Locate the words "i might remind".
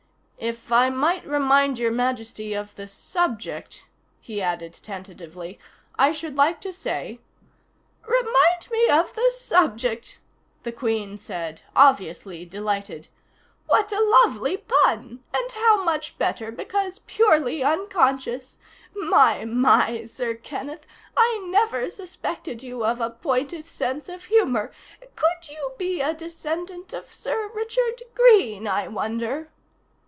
0.71-1.77